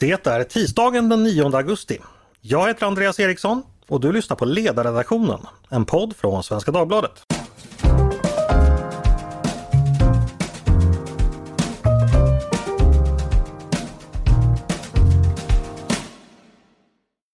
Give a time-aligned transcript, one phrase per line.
[0.00, 1.98] Det är tisdagen den 9 augusti.
[2.40, 7.10] Jag heter Andreas Eriksson och du lyssnar på Ledarredaktionen, en podd från Svenska Dagbladet.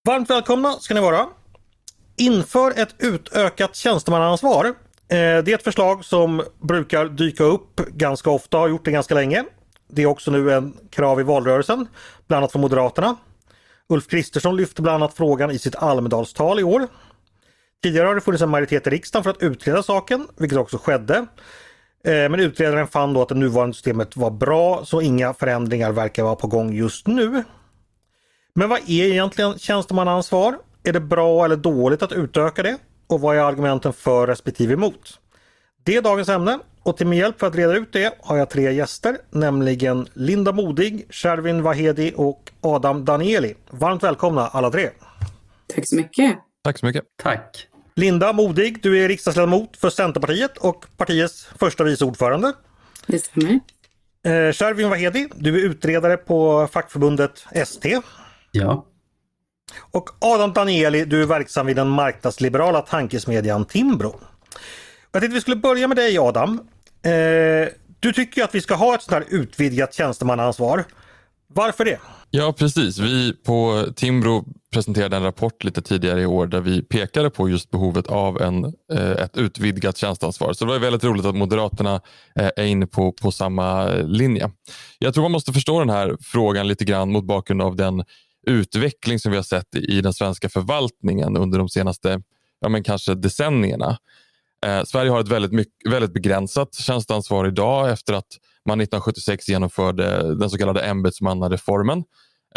[0.09, 1.27] Varmt välkomna ska ni vara.
[2.17, 4.65] Inför ett utökat tjänstemannaansvar.
[4.65, 4.73] Eh,
[5.09, 9.45] det är ett förslag som brukar dyka upp ganska ofta, har gjort det ganska länge.
[9.89, 11.89] Det är också nu en krav i valrörelsen,
[12.27, 13.17] bland annat från Moderaterna.
[13.89, 16.89] Ulf Kristersson lyfte bland annat frågan i sitt Almedalstal i år.
[17.83, 21.27] Tidigare har det funnits en majoritet i riksdagen för att utreda saken, vilket också skedde.
[22.05, 26.23] Eh, men utredaren fann då att det nuvarande systemet var bra så inga förändringar verkar
[26.23, 27.45] vara på gång just nu.
[28.55, 30.59] Men vad är egentligen tjänstemannaansvar?
[30.83, 32.79] Är det bra eller dåligt att utöka det?
[33.07, 35.21] Och vad är argumenten för respektive emot?
[35.85, 38.51] Det är dagens ämne och till min hjälp för att reda ut det har jag
[38.51, 43.55] tre gäster, nämligen Linda Modig, Shervin Vahedi och Adam Danieli.
[43.71, 44.91] Varmt välkomna alla tre!
[45.75, 46.39] Tack så mycket!
[46.65, 47.05] Tack så mycket!
[47.23, 47.69] Tack!
[47.97, 52.53] Linda Modig, du är riksdagsledamot för Centerpartiet och partiets första vice ordförande.
[53.07, 53.61] Det stämmer.
[54.25, 58.01] Eh, Shervin Vahedi, du är utredare på fackförbundet ST.
[58.51, 58.87] Ja.
[59.91, 64.21] Och Adam Danieli, du är verksam vid den marknadsliberala tankesmedjan Timbro.
[65.13, 66.61] Jag tänkte vi skulle börja med dig Adam.
[67.07, 67.69] Eh,
[68.01, 70.85] du tycker att vi ska ha ett sånt här utvidgat tjänstemannaansvar.
[71.49, 71.99] Varför det?
[72.31, 72.99] Ja, precis.
[72.99, 77.71] Vi på Timbro presenterade en rapport lite tidigare i år där vi pekade på just
[77.71, 80.53] behovet av en, eh, ett utvidgat tjänsteansvar.
[80.53, 82.01] Så det var väldigt roligt att Moderaterna
[82.39, 84.51] eh, är inne på, på samma linje.
[84.99, 88.05] Jag tror man måste förstå den här frågan lite grann mot bakgrund av den
[88.47, 92.23] utveckling som vi har sett i den svenska förvaltningen under de senaste
[92.61, 93.99] ja, men kanske decennierna.
[94.67, 98.27] Eh, Sverige har ett väldigt, mycket, väldigt begränsat tjänsteansvar idag efter att
[98.69, 102.05] man 1976 genomförde den så kallade ämbetsmannareformen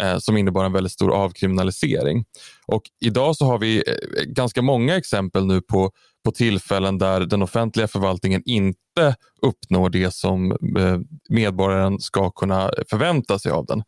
[0.00, 2.24] eh, som innebar en väldigt stor avkriminalisering.
[2.66, 5.90] Och idag så har vi eh, ganska många exempel nu på,
[6.24, 13.38] på tillfällen där den offentliga förvaltningen inte uppnår det som eh, medborgaren ska kunna förvänta
[13.38, 13.82] sig av den.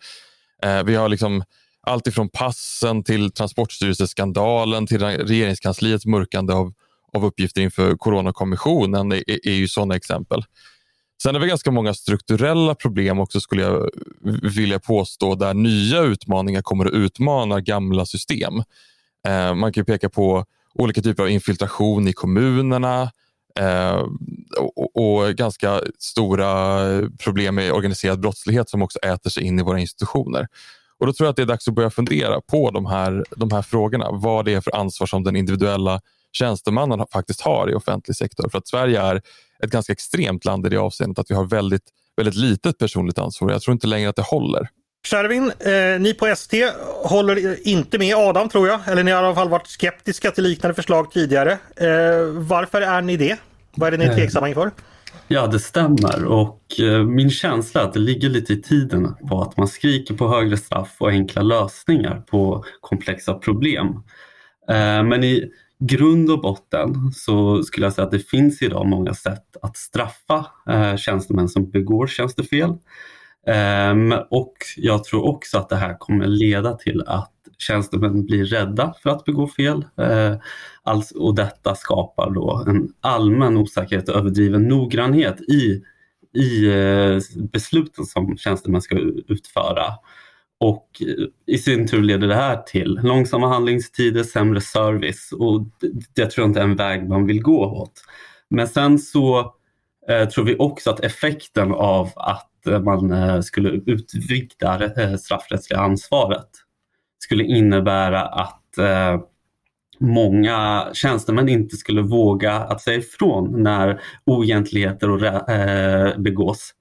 [0.62, 1.44] Eh, vi har liksom
[1.86, 6.72] allt ifrån passen till Transportstyrelseskandalen till regeringskansliets mörkande av,
[7.16, 10.44] av uppgifter inför Coronakommissionen är, är ju sådana exempel.
[11.22, 13.90] Sen är det ganska många strukturella problem också skulle jag
[14.56, 18.54] vilja påstå där nya utmaningar kommer att utmana gamla system.
[19.28, 23.10] Eh, man kan peka på olika typer av infiltration i kommunerna
[23.60, 24.06] eh,
[24.76, 26.78] och, och, ganska stora
[27.24, 30.48] problem med organiserad brottslighet som också äter sig in i våra institutioner.
[30.98, 33.52] Och Då tror jag att det är dags att börja fundera på de här, de
[33.52, 34.08] här frågorna.
[34.10, 36.00] Vad det är för ansvar som den individuella
[36.32, 38.48] tjänstemannen faktiskt har i offentlig sektor.
[38.48, 39.22] För att Sverige är
[39.64, 41.84] ett ganska extremt land i det avseendet att vi har väldigt,
[42.16, 43.50] väldigt litet personligt ansvar.
[43.50, 44.68] Jag tror inte längre att det håller.
[45.06, 46.70] Shervin, eh, ni på ST
[47.04, 50.44] håller inte med Adam tror jag, eller ni har i alla fall varit skeptiska till
[50.44, 51.52] liknande förslag tidigare.
[51.76, 53.36] Eh, varför är ni det?
[53.74, 54.70] Vad är det ni är eh, tveksamma inför?
[55.28, 59.42] Ja, det stämmer och eh, min känsla är att det ligger lite i tiden på
[59.42, 63.86] att man skriker på högre straff och enkla lösningar på komplexa problem.
[64.68, 65.50] Eh, men i
[65.86, 70.46] grund och botten så skulle jag säga att det finns idag många sätt att straffa
[70.68, 72.74] eh, tjänstemän som begår tjänstefel.
[73.46, 78.94] Ehm, och jag tror också att det här kommer leda till att tjänstemän blir rädda
[79.02, 79.84] för att begå fel.
[80.82, 85.82] Alltså, och detta skapar då en allmän osäkerhet och överdriven noggrannhet i,
[86.38, 87.18] i eh,
[87.52, 89.84] besluten som tjänstemän ska utföra.
[90.62, 91.02] Och
[91.46, 95.66] i sin tur leder det här till långsamma handlingstider, sämre service och
[96.14, 97.92] det tror jag inte är en väg man vill gå åt.
[98.50, 99.54] Men sen så
[100.08, 105.80] eh, tror vi också att effekten av att eh, man eh, skulle utvidga eh, straffrättsliga
[105.80, 106.48] ansvaret
[107.18, 109.20] skulle innebära att eh,
[110.00, 116.74] många tjänstemän inte skulle våga att säga ifrån när oegentligheter och, eh, begås.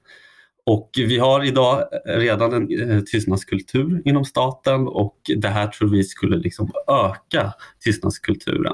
[0.65, 5.89] Och vi har idag eh, redan en eh, tystnadskultur inom staten och det här tror
[5.89, 7.53] vi skulle liksom öka
[7.83, 8.73] tystnadskulturen.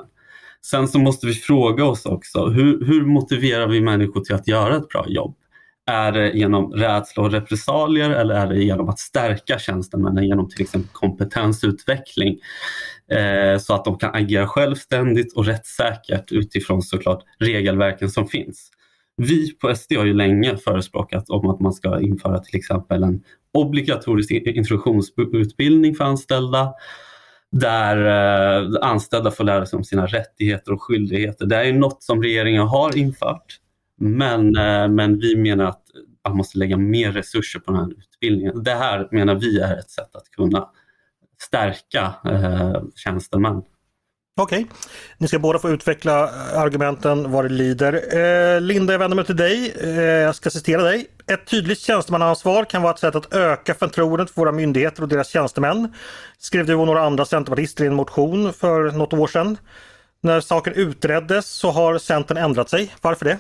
[0.66, 4.78] Sen så måste vi fråga oss också, hur, hur motiverar vi människor till att göra
[4.78, 5.36] ett bra jobb?
[5.90, 10.62] Är det genom rädsla och repressalier eller är det genom att stärka tjänstemännen genom till
[10.62, 12.40] exempel kompetensutveckling
[13.12, 18.72] eh, så att de kan agera självständigt och rättssäkert utifrån såklart regelverken som finns.
[19.18, 23.24] Vi på SD har ju länge förespråkat om att man ska införa till exempel en
[23.54, 26.74] obligatorisk introduktionsutbildning för anställda
[27.52, 27.98] där
[28.62, 31.46] eh, anställda får lära sig om sina rättigheter och skyldigheter.
[31.46, 33.60] Det är något som regeringen har infört
[33.98, 35.84] men, eh, men vi menar att
[36.28, 38.64] man måste lägga mer resurser på den här utbildningen.
[38.64, 40.70] Det här menar vi är ett sätt att kunna
[41.42, 43.62] stärka eh, tjänstemän.
[44.40, 44.78] Okej, okay.
[45.18, 47.94] ni ska båda få utveckla eh, argumenten vad det lider.
[48.18, 49.74] Eh, Linda, jag vänder mig till dig.
[49.84, 51.08] Eh, jag ska citera dig.
[51.28, 55.30] Ett tydligt tjänstemannaansvar kan vara ett sätt att öka förtroendet för våra myndigheter och deras
[55.30, 55.94] tjänstemän.
[56.38, 59.58] Skrev du och några andra centerpartister i en motion för något år sedan.
[60.22, 62.94] När saken utreddes så har Centern ändrat sig.
[63.02, 63.38] Varför det?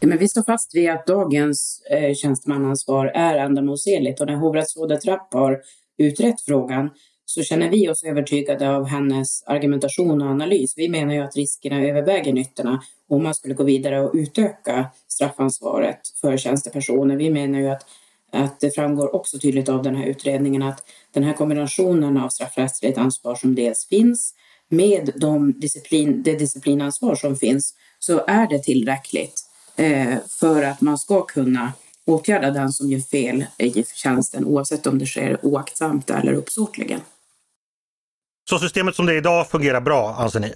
[0.00, 5.34] men vi står fast vid att dagens eh, tjänstemannaansvar är ändamålsenligt och när hovrättsrådet Rapp
[5.34, 5.58] har
[5.98, 6.90] utrett frågan
[7.30, 10.74] så känner vi oss övertygade av hennes argumentation och analys.
[10.76, 16.00] Vi menar ju att riskerna överväger nyttorna om man skulle gå vidare och utöka straffansvaret
[16.20, 17.16] för tjänstepersoner.
[17.16, 17.86] Vi menar ju att,
[18.32, 22.98] att det framgår också tydligt av den här utredningen att den här kombinationen av straffrättsligt
[22.98, 24.34] ansvar som dels finns
[24.68, 29.42] med de disciplin, det disciplinansvar som finns så är det tillräckligt
[29.76, 31.72] eh, för att man ska kunna
[32.06, 37.00] åtgärda den som gör fel i tjänsten oavsett om det sker oaktsamt eller uppsåtligen.
[38.48, 40.52] Så systemet som det är idag fungerar bra anser ni?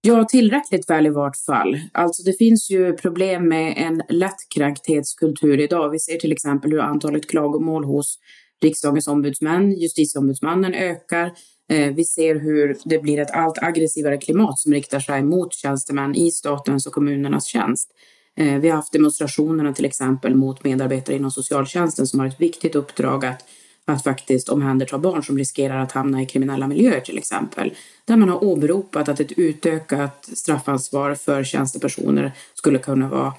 [0.00, 1.80] Ja, tillräckligt väl i vart fall.
[1.92, 5.90] Alltså det finns ju problem med en lättkränkthetskultur idag.
[5.90, 8.18] Vi ser till exempel hur antalet klagomål hos
[8.62, 11.32] riksdagens ombudsmän, justitieombudsmannen ökar.
[11.70, 16.14] Eh, vi ser hur det blir ett allt aggressivare klimat som riktar sig mot tjänstemän
[16.14, 17.90] i statens och kommunernas tjänst.
[18.36, 22.74] Eh, vi har haft demonstrationerna till exempel mot medarbetare inom socialtjänsten som har ett viktigt
[22.74, 23.44] uppdrag att
[23.92, 27.74] att faktiskt omhänderta barn som riskerar att hamna i kriminella miljöer till exempel.
[28.04, 33.34] Där man har åberopat att ett utökat straffansvar för tjänstepersoner skulle kunna vara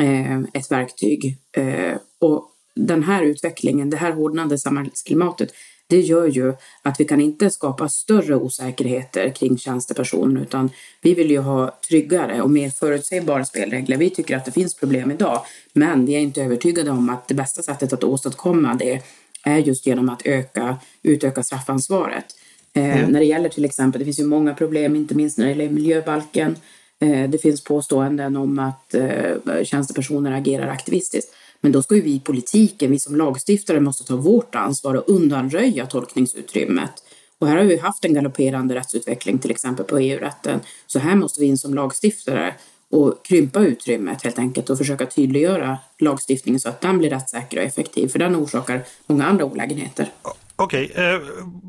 [0.00, 1.38] eh, ett verktyg.
[1.56, 5.50] Eh, och den här utvecklingen, det här hårdnande samhällsklimatet,
[5.86, 10.70] det gör ju att vi kan inte skapa större osäkerheter kring tjänstepersoner utan
[11.02, 13.96] vi vill ju ha tryggare och mer förutsägbara spelregler.
[13.96, 17.34] Vi tycker att det finns problem idag men vi är inte övertygade om att det
[17.34, 19.02] bästa sättet att åstadkomma det
[19.44, 22.24] är just genom att öka, utöka straffansvaret.
[22.72, 23.10] Eh, mm.
[23.10, 25.70] När det gäller till exempel, det finns ju många problem, inte minst när det gäller
[25.70, 26.56] miljöbalken.
[27.00, 31.34] Eh, det finns påståenden om att eh, tjänstepersoner agerar aktivistiskt.
[31.60, 35.04] Men då ska ju vi i politiken, vi som lagstiftare måste ta vårt ansvar och
[35.06, 36.92] undanröja tolkningsutrymmet.
[37.38, 40.60] Och här har vi haft en galopperande rättsutveckling till exempel på EU-rätten.
[40.86, 42.54] Så här måste vi in som lagstiftare
[42.94, 47.62] och krympa utrymmet helt enkelt och försöka tydliggöra lagstiftningen så att den blir rättssäker och
[47.62, 50.08] effektiv för den orsakar många andra olägenheter.
[50.56, 51.04] Okej, okay.
[51.04, 51.20] eh,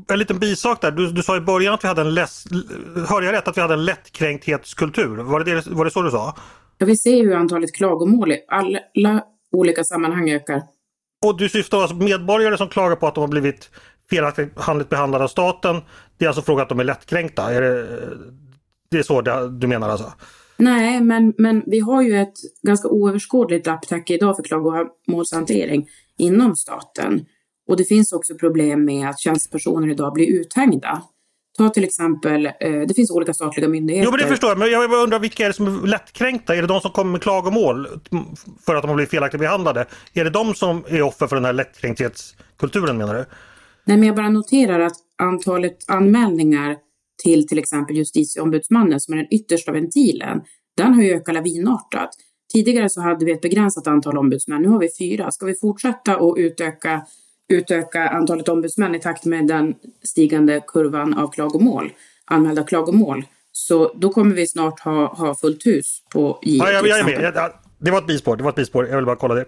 [0.08, 0.90] en liten bisak där.
[0.90, 2.30] Du, du sa i början att vi hade en lätt,
[3.08, 5.16] hörde jag rätt att vi hade en lättkränkthetskultur?
[5.16, 6.36] Var det, det, var det så du sa?
[6.78, 10.62] Ja, vi ser ju antalet klagomål i alla olika sammanhang ökar.
[11.26, 13.70] Och du syftar alltså på medborgare som klagar på att de har blivit
[14.10, 14.54] felaktigt
[14.88, 15.80] behandlade av staten.
[16.18, 17.54] Det är alltså frågan att de är lättkränkta?
[17.54, 17.86] Är det,
[18.90, 20.12] det är så du menar alltså?
[20.58, 25.88] Nej, men, men vi har ju ett ganska oöverskådligt lapptäcke idag för klagomålshantering
[26.18, 27.24] inom staten.
[27.68, 31.02] Och det finns också problem med att tjänstepersoner idag blir uthängda.
[31.58, 32.52] Ta till exempel, eh,
[32.88, 34.04] det finns olika statliga myndigheter.
[34.04, 36.54] Jo men det förstår jag, men jag undrar vilka är det som är lättkränkta?
[36.54, 37.88] Är det de som kommer med klagomål
[38.66, 39.86] för att de har blivit felaktigt behandlade?
[40.12, 43.24] Är det de som är offer för den här lättkränkthetskulturen menar du?
[43.84, 46.76] Nej men jag bara noterar att antalet anmälningar
[47.22, 50.40] till till exempel justitieombudsmannen som är den yttersta ventilen,
[50.76, 52.10] den har ju ökat lavinartat.
[52.52, 55.30] Tidigare så hade vi ett begränsat antal ombudsmän, nu har vi fyra.
[55.30, 57.06] Ska vi fortsätta och utöka,
[57.48, 59.74] utöka antalet ombudsmän i takt med den
[60.04, 61.92] stigande kurvan av klagomål,
[62.24, 66.56] anmälda klagomål, så då kommer vi snart ha, ha fullt hus på JO.
[66.64, 67.52] Ja, jag, jag är med.
[67.78, 68.86] Det var ett bispår, det var ett bispår.
[68.86, 69.44] Jag vill bara kolla det.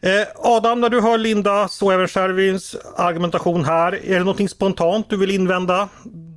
[0.00, 5.10] Eh, Adam, när du hör Lindas och även Shervins argumentation här, är det någonting spontant
[5.10, 5.88] du vill invända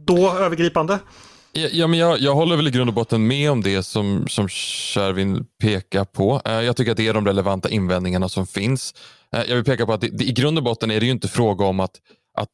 [0.08, 1.00] då övergripande?
[1.52, 4.50] Ja, men jag, jag håller väl i grund och botten med om det som, som
[4.50, 6.42] Shervin pekar på.
[6.46, 8.94] Eh, jag tycker att det är de relevanta invändningarna som finns.
[9.36, 11.12] Eh, jag vill peka på att det, det, i grund och botten är det ju
[11.12, 11.92] inte fråga om att,
[12.38, 12.50] att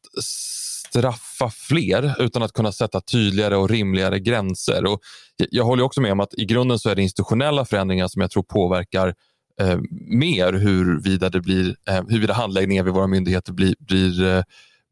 [0.90, 4.86] straffa fler utan att kunna sätta tydligare och rimligare gränser.
[4.86, 5.00] Och
[5.50, 8.32] jag håller också med om att i grunden så är det institutionella förändringar som jag
[8.32, 9.14] tror påverkar
[9.62, 14.44] eh, mer huruvida, det blir, eh, huruvida handläggningen vid våra myndigheter blir, blir eh,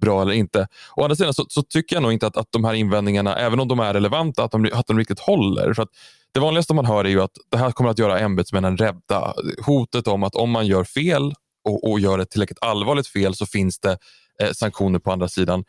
[0.02, 0.68] bra eller inte.
[0.96, 3.60] Å andra sidan så, så, tycker jag nog inte att, att de här invändningarna, även
[3.60, 5.74] om de är relevanta, att de, att de riktigt håller.
[5.74, 5.90] För att
[6.34, 9.34] det vanligaste man hör är ju att det här kommer att göra ämbetsmännen rädda.
[9.66, 13.46] Hotet om att om man gör fel och, och gör ett tillräckligt allvarligt fel så
[13.46, 13.98] finns det
[14.42, 15.64] eh, sanktioner på andra sidan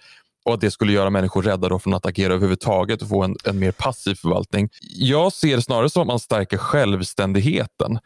[0.45, 3.37] och att det skulle göra människor rädda då från att agera överhuvudtaget och få en,
[3.45, 4.69] en mer passiv förvaltning.
[4.81, 7.99] Jag ser det snarare som att man stärker självständigheten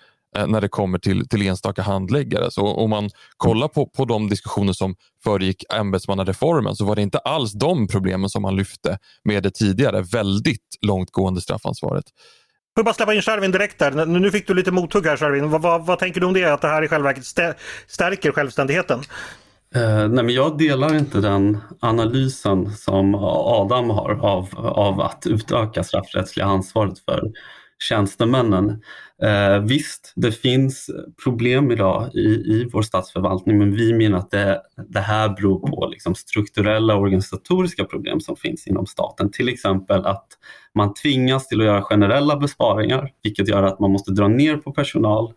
[0.46, 2.50] när det kommer till, till enstaka handläggare.
[2.50, 7.18] Så om man kollar på, på de diskussioner som föregick ämbetsmannareformen så var det inte
[7.18, 12.04] alls de problemen som man lyfte med det tidigare väldigt långtgående straffansvaret.
[12.76, 14.06] Får bara släppa in Shervin direkt där.
[14.06, 15.50] Nu fick du lite mothugg här Shervin.
[15.50, 16.44] Vad, vad, vad, tänker du om det?
[16.44, 18.98] Att det här i själva verket stärker självständigheten?
[19.76, 25.84] Uh, nej, men jag delar inte den analysen som Adam har av, av att utöka
[25.84, 27.22] straffrättsliga ansvaret för
[27.78, 28.82] tjänstemännen.
[29.22, 30.90] Eh, visst, det finns
[31.24, 35.86] problem idag i, i vår statsförvaltning men vi menar att det, det här beror på
[35.86, 39.30] liksom strukturella organisatoriska problem som finns inom staten.
[39.30, 40.26] Till exempel att
[40.74, 44.72] man tvingas till att göra generella besparingar vilket gör att man måste dra ner på
[44.72, 45.32] personal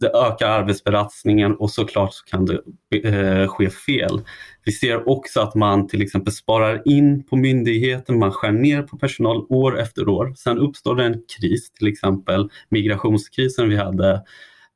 [0.00, 2.60] det ökar arbetsbelastningen och såklart så kan det
[3.08, 4.20] eh, ske fel.
[4.64, 8.98] Vi ser också att man till exempel sparar in på myndigheten, man skär ner på
[8.98, 10.34] personal år efter år.
[10.36, 14.22] Sen uppstår det en kris, till exempel migrationskrisen vi hade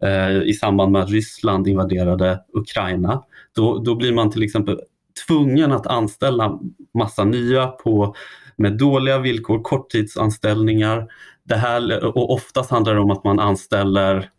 [0.02, 3.22] eh, i samband med att Ryssland invaderade Ukraina.
[3.56, 4.80] Då, då blir man till exempel
[5.26, 6.58] tvungen att anställa
[6.98, 8.14] massa nya på,
[8.56, 11.06] med dåliga villkor, korttidsanställningar.
[11.44, 14.30] Det här, och oftast handlar det om att man anställer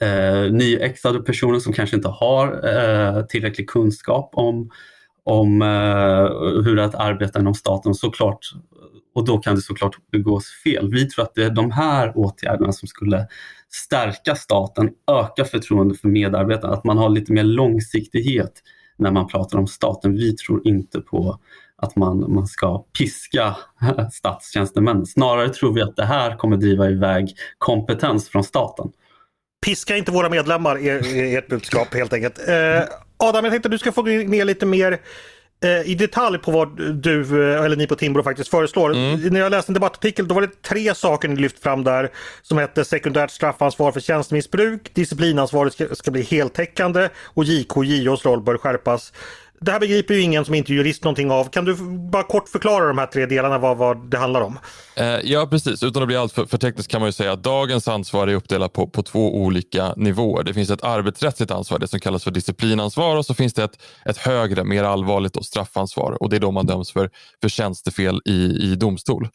[0.00, 4.70] eh, nyexade personer som kanske inte har eh, tillräcklig kunskap om,
[5.24, 8.40] om eh, hur att arbeta inom staten såklart.
[9.14, 10.90] Och då kan det såklart begås fel.
[10.90, 13.26] Vi tror att det är de här åtgärderna som skulle
[13.68, 18.52] stärka staten, öka förtroendet för medarbetarna, att man har lite mer långsiktighet
[18.96, 20.16] när man pratar om staten.
[20.16, 21.38] Vi tror inte på
[21.76, 23.56] att man, man ska piska
[24.12, 25.06] statstjänstemän.
[25.06, 28.92] Snarare tror vi att det här kommer driva iväg kompetens från staten.
[29.64, 32.48] Piska inte våra medlemmar är ert budskap helt enkelt.
[32.48, 32.82] Eh,
[33.16, 34.98] Adam, jag tänkte att du ska få gå ner lite mer
[35.64, 38.94] eh, i detalj på vad du eh, eller ni på Timbro faktiskt föreslår.
[38.94, 39.20] Mm.
[39.20, 42.10] När jag läste en debattartikel då var det tre saker ni lyft fram där
[42.42, 48.24] som hette sekundärt straffansvar för tjänstmissbruk, disciplinansvaret ska, ska bli heltäckande och JK och JOs
[48.24, 49.12] roll bör skärpas.
[49.60, 51.44] Det här begriper ju ingen som inte är jurist någonting av.
[51.44, 51.74] Kan du
[52.10, 54.58] bara kort förklara de här tre delarna, vad, vad det handlar om?
[54.96, 55.82] Eh, ja, precis.
[55.82, 58.72] Utan att bli alltför för tekniskt kan man ju säga att dagens ansvar är uppdelat
[58.72, 60.44] på, på två olika nivåer.
[60.44, 63.82] Det finns ett arbetsrättsligt ansvar, det som kallas för disciplinansvar och så finns det ett,
[64.04, 67.10] ett högre, mer allvarligt då, straffansvar och det är då man döms för,
[67.40, 69.28] för tjänstefel i, i domstol.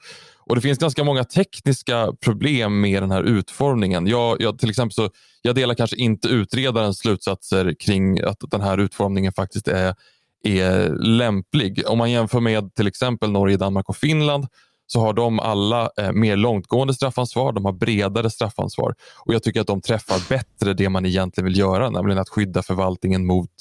[0.51, 4.07] Och Det finns ganska många tekniska problem med den här utformningen.
[4.07, 5.09] Jag, jag, till exempel så,
[5.41, 9.95] jag delar kanske inte utredarens slutsatser kring att den här utformningen faktiskt är,
[10.43, 11.83] är lämplig.
[11.87, 14.47] Om man jämför med till exempel Norge, Danmark och Finland
[14.87, 19.61] så har de alla eh, mer långtgående straffansvar, de har bredare straffansvar och jag tycker
[19.61, 23.51] att de träffar bättre det man egentligen vill göra, nämligen att skydda förvaltningen mot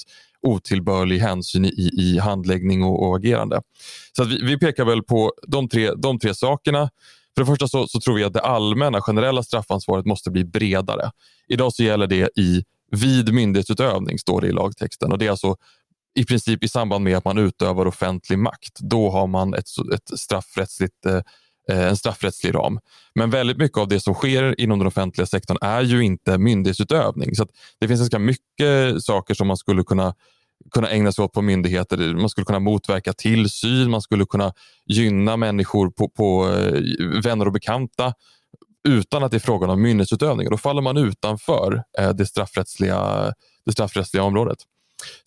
[0.41, 3.61] otillbörlig hänsyn i, i handläggning och, och agerande.
[4.17, 6.89] Så vi, vi, pekar väl på de tre, de tre sakerna.
[7.35, 11.11] För det första så, så, tror vi att det allmänna generella straffansvaret måste bli bredare.
[11.47, 15.11] Idag så gäller det i vid myndighetsutövning, står det i lagtexten.
[15.11, 15.55] Och Det är alltså
[16.15, 18.79] i princip i samband med att man utövar offentlig makt.
[18.79, 21.21] Då har man ett, ett straffrättsligt eh,
[21.69, 22.79] Eh, en straffrättslig ram.
[23.15, 27.35] Men väldigt mycket av det som sker inom den offentliga sektorn är ju inte myndighetsutövning.
[27.35, 27.47] Så
[27.79, 30.13] det finns ganska mycket saker som man skulle kunna
[30.71, 31.97] kunna ägna sig åt på myndigheter.
[32.15, 34.53] Man skulle kunna motverka tillsyn, man skulle kunna
[34.85, 36.81] gynna människor på, på eh,
[37.23, 38.13] vänner och bekanta
[38.87, 40.49] utan att det är frågan om myndighetsutövning.
[40.49, 43.33] Då faller man utanför eh, det, straffrättsliga,
[43.65, 44.57] det straffrättsliga området.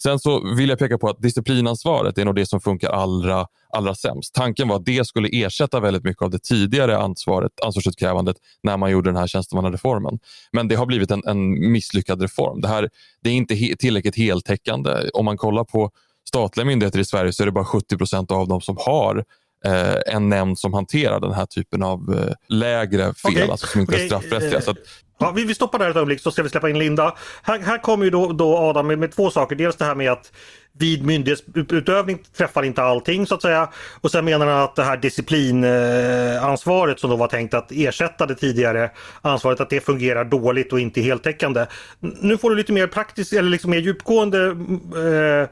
[0.03, 3.95] Sen så vill jag peka på att disciplinansvaret är nog det som funkar allra, allra
[3.95, 4.35] sämst.
[4.35, 8.91] Tanken var att det skulle ersätta väldigt mycket av det tidigare ansvaret, ansvarsutkrävandet när man
[8.91, 10.19] gjorde den här tjänstemannareformen.
[10.53, 12.61] Men det har blivit en, en misslyckad reform.
[12.61, 12.91] Det, här,
[13.23, 15.11] det är inte he, tillräckligt heltäckande.
[15.15, 15.91] Om man kollar på
[16.29, 19.25] statliga myndigheter i Sverige så är det bara 70 procent av dem som har
[19.65, 23.49] eh, en nämnd som hanterar den här typen av eh, lägre fel, okay.
[23.49, 24.05] alltså som inte okay.
[24.05, 24.61] är straffrättsliga.
[24.61, 24.79] Så att,
[25.19, 27.15] Ja, vi, vi stoppar där ett ögonblick så ska vi släppa in Linda.
[27.43, 29.57] Här, här kommer ju då, då Adam med, med, två saker.
[29.57, 30.33] Dels det här med att
[30.79, 33.69] vid myndighetsutövning träffar inte allting så att säga.
[34.01, 38.35] Och sen menar han att det här disciplinansvaret som då var tänkt att ersätta det
[38.35, 38.91] tidigare
[39.23, 41.67] ansvaret att det fungerar dåligt och inte heltäckande.
[42.01, 45.49] Nu får du lite mer praktiskt eller liksom mer djupgående eh,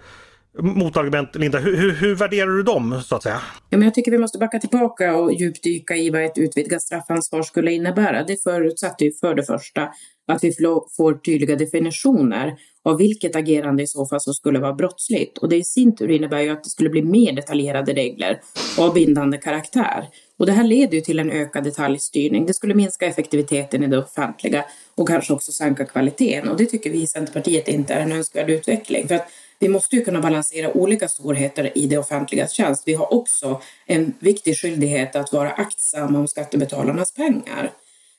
[0.59, 1.59] motargument, Linda.
[1.59, 3.41] Hur, hur, hur, värderar du dem så att säga?
[3.71, 7.43] Ja, men jag tycker vi måste backa tillbaka och djupdyka i vad ett utvidgat straffansvar
[7.43, 8.25] skulle innebära.
[8.25, 9.89] Det förutsatte ju för det första
[10.33, 10.53] att vi
[10.97, 12.55] får tydliga definitioner
[12.85, 15.39] av vilket agerande i så fall som skulle vara brottsligt.
[15.39, 18.41] Och det i sin tur innebär ju att det skulle bli mer detaljerade regler
[18.79, 20.09] av bindande karaktär.
[20.39, 22.47] Och det här leder ju till en ökad detaljstyrning.
[22.47, 26.49] Det skulle minska effektiviteten i det offentliga och kanske också sänka kvaliteten.
[26.49, 29.09] Och det tycker vi i Centerpartiet inte är en önskvärd utveckling.
[29.09, 29.29] För att
[29.62, 32.83] vi måste ju kunna balansera olika storheter i det offentligas tjänst.
[32.87, 37.73] Vi har också en viktig skyldighet att vara aktsamma om skattebetalarnas pengar.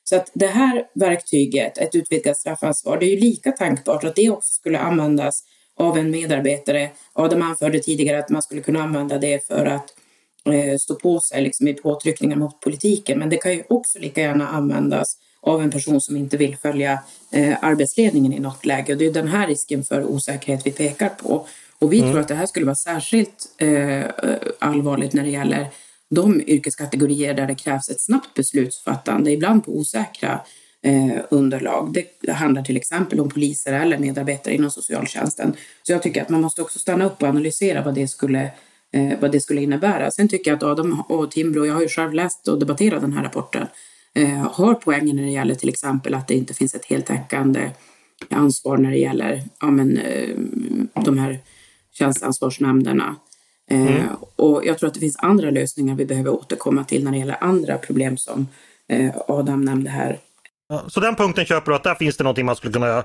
[0.03, 4.29] Så att det här verktyget, ett utvidgat straffansvar, det är ju lika tänkbart att det
[4.29, 5.43] också skulle användas
[5.77, 6.89] av en medarbetare.
[7.13, 9.93] Adam anförde tidigare att man skulle kunna använda det för att
[10.45, 13.19] eh, stå på sig liksom, i påtryckningar mot politiken.
[13.19, 16.99] Men det kan ju också lika gärna användas av en person som inte vill följa
[17.31, 18.93] eh, arbetsledningen i något läge.
[18.93, 21.47] Och det är den här risken för osäkerhet vi pekar på.
[21.79, 22.11] Och vi mm.
[22.11, 24.03] tror att det här skulle vara särskilt eh,
[24.59, 25.67] allvarligt när det gäller
[26.09, 30.41] de yrkeskategorier där det krävs ett snabbt beslutsfattande, ibland på osäkra
[30.83, 32.05] eh, underlag.
[32.21, 35.55] Det handlar till exempel om poliser eller medarbetare inom socialtjänsten.
[35.83, 38.51] Så jag tycker att man måste också stanna upp och analysera vad det skulle,
[38.91, 40.11] eh, vad det skulle innebära.
[40.11, 43.13] Sen tycker jag att Adam och Timbro, jag har ju själv läst och debatterat den
[43.13, 43.67] här rapporten,
[44.15, 47.71] eh, har poänger när det gäller till exempel att det inte finns ett heltäckande
[48.29, 50.37] ansvar när det gäller ja, men, eh,
[51.03, 51.39] de här
[51.93, 53.15] tjänsteansvarsnämnderna.
[53.69, 54.07] Eh, mm.
[54.35, 57.43] Och jag tror att det finns andra lösningar vi behöver återkomma till när det gäller
[57.43, 58.47] andra problem som
[58.89, 60.19] eh, Adam nämnde här.
[60.87, 63.03] Så den punkten köper du att där finns det någonting man skulle kunna,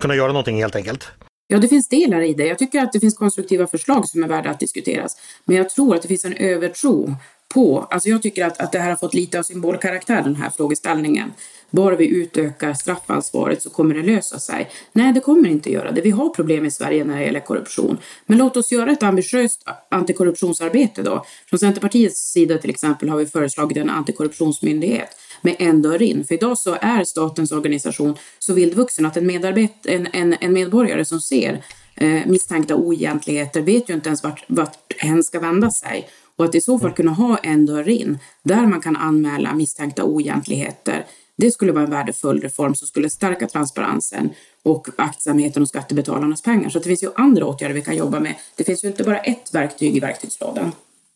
[0.00, 1.08] kunna göra någonting helt enkelt?
[1.46, 2.46] Ja, det finns delar i det.
[2.46, 5.16] Jag tycker att det finns konstruktiva förslag som är värda att diskuteras.
[5.44, 7.16] Men jag tror att det finns en övertro
[7.54, 10.50] på, alltså jag tycker att, att det här har fått lite av symbolkaraktär den här
[10.50, 11.32] frågeställningen
[11.72, 14.70] bara vi utökar straffansvaret så kommer det lösa sig.
[14.92, 16.00] Nej, det kommer inte göra det.
[16.00, 17.98] Vi har problem i Sverige när det gäller korruption.
[18.26, 21.24] Men låt oss göra ett ambitiöst antikorruptionsarbete då.
[21.46, 25.08] Från Centerpartiets sida till exempel har vi föreslagit en antikorruptionsmyndighet
[25.42, 26.24] med en dörr in.
[26.24, 31.04] För idag så är statens organisation så vildvuxen att en, medarbet- en, en, en medborgare
[31.04, 36.08] som ser eh, misstänkta oegentligheter vet ju inte ens vart, vart hen ska vända sig.
[36.36, 40.04] Och att i så fall kunna ha en dörr in där man kan anmäla misstänkta
[40.04, 41.04] oegentligheter
[41.36, 44.30] det skulle vara en värdefull reform som skulle stärka transparensen
[44.62, 46.68] och aktsamheten och skattebetalarnas pengar.
[46.68, 48.34] Så det finns ju andra åtgärder vi kan jobba med.
[48.56, 50.72] Det finns ju inte bara ett verktyg i verktygslådan.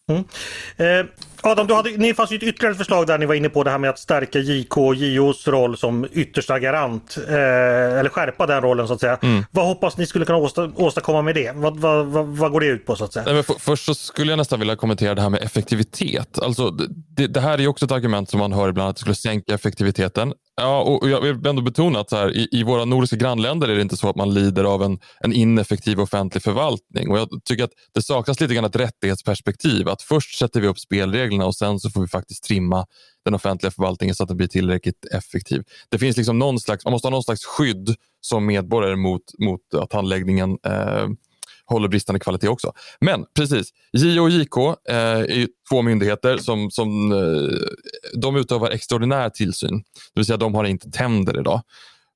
[0.08, 0.24] Mm.
[0.76, 1.06] Eh,
[1.46, 3.70] Adam, du hade, ni fanns ju ett ytterligare förslag där ni var inne på det
[3.70, 7.18] här med att stärka JK och JOs roll som yttersta garant.
[7.28, 7.34] Eh,
[7.98, 9.18] eller skärpa den rollen så att säga.
[9.22, 9.44] Mm.
[9.50, 11.52] Vad hoppas ni skulle kunna åsta, åstadkomma med det?
[11.54, 13.32] Vad, vad, vad, vad, går det ut på så att säga?
[13.32, 16.38] Nej, för, först så skulle jag nästan vilja kommentera det här med effektivitet.
[16.38, 16.70] Alltså,
[17.16, 19.54] det, det här är också ett argument som man hör ibland att det skulle sänka
[19.54, 20.32] effektiviteten.
[20.60, 23.76] Ja, och jag vill ändå betona att så här, i, i, våra nordiska grannländer är
[23.76, 27.10] det inte så att man lider av en, en ineffektiv offentlig förvaltning.
[27.10, 29.88] Och jag tycker att det saknas lite grann ett rättighetsperspektiv.
[29.88, 30.78] Att först sätter vi upp
[31.36, 32.86] reglerna och sen så får vi faktiskt trimma
[33.24, 35.62] den offentliga förvaltningen så att den blir tillräckligt effektiv.
[35.88, 39.60] Det finns liksom någon slags, man måste ha någon slags skydd som medborgare mot, mot
[39.74, 41.08] att handläggningen eh,
[41.66, 42.72] håller bristande kvalitet också.
[43.00, 44.56] Men precis, JO och JK
[44.88, 47.58] eh, är två myndigheter som, som eh,
[48.20, 49.76] de utövar extraordinär tillsyn.
[50.14, 51.62] Det vill säga de har inte tänder idag.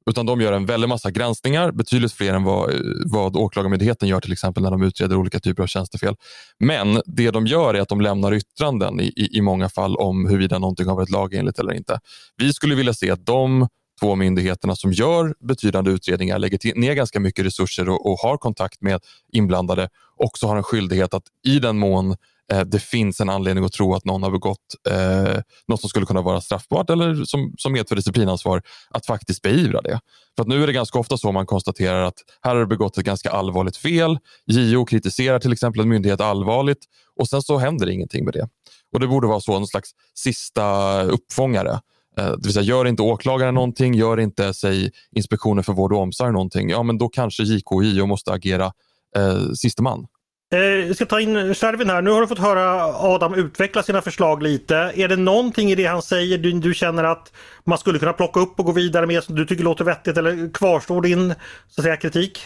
[0.06, 2.70] Utan de gör en väldig massa granskningar, betydligt fler än vad,
[3.06, 6.16] vad Åklagarmyndigheten gör till exempel när de utreder olika typer av tjänstefel.
[6.58, 10.26] Men det de gör är att de lämnar yttranden i, i, i många fall om
[10.26, 12.00] huruvida någonting har varit lagenligt eller inte.
[12.36, 13.68] Vi skulle vilja se att de
[14.00, 18.82] två myndigheterna som gör betydande utredningar, lägger ner ganska mycket resurser och, och, har kontakt
[18.82, 19.00] med
[19.32, 22.16] inblandade också har en skyldighet att i den mån eh,
[22.52, 24.58] Eh, det finns en anledning att tro att någon har begått
[24.90, 29.80] eh, något som skulle kunna vara straffbart eller som, som medför disciplinansvar, att faktiskt beivra
[29.80, 30.00] det.
[30.36, 32.98] För att nu är det ganska ofta så man konstaterar att här har det begått
[32.98, 34.18] ett ganska allvarligt fel.
[34.46, 36.84] JO kritiserar till exempel en myndighet allvarligt
[37.20, 38.48] och sen så händer ingenting med det.
[38.92, 41.80] Och Det borde vara så, en slags sista uppfångare
[42.18, 45.98] Eh, det vill säga, gör inte åklagaren någonting, gör inte säg, Inspektionen för vård och
[45.98, 48.72] omsorg någonting, ja men då kanske JK och JO måste agera
[49.16, 50.06] eh, siste man.
[50.52, 52.02] Vi jag ska ta in Shervin här.
[52.02, 54.74] Nu har du fått höra Adam utveckla sina förslag lite.
[54.74, 57.32] Är det någonting i det han säger du, du känner att
[57.64, 60.54] man skulle kunna plocka upp och gå vidare med som du tycker låter vettigt eller
[60.54, 61.34] kvarstår din
[61.68, 62.38] så att säga, kritik?